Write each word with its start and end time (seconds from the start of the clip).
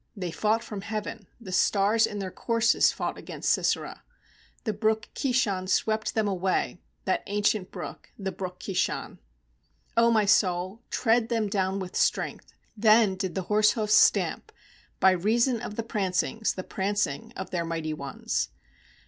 20They 0.17 0.33
fought 0.33 0.63
from 0.63 0.81
heaven, 0.81 1.27
The 1.39 1.51
stars 1.51 2.07
in 2.07 2.17
their 2.17 2.31
courses 2.31 2.91
fought 2.91 3.19
against 3.19 3.51
Sisera. 3.51 4.01
21The 4.65 4.79
brook 4.79 5.09
Kishon 5.13 5.67
swept 5.69 6.15
them 6.15 6.27
away, 6.27 6.79
That 7.05 7.21
ancient 7.27 7.69
brook, 7.69 8.09
the 8.17 8.31
brook 8.31 8.57
Ki 8.57 8.73
shon. 8.73 9.19
0 9.93 10.09
my 10.09 10.25
soul, 10.25 10.81
tread 10.89 11.29
them 11.29 11.47
down 11.47 11.77
with 11.79 11.95
strength. 11.95 12.51
^Then 12.79 13.15
did 13.15 13.35
the 13.35 13.43
horsehoofs 13.43 13.91
stamp 13.93 14.51
By 14.99 15.11
reason 15.11 15.61
of 15.61 15.75
the 15.75 15.83
prancings, 15.83 16.53
the 16.55 16.63
prancings 16.63 17.31
of 17.35 17.51
their 17.51 17.63
mighty 17.63 17.93
ones. 17.93 18.49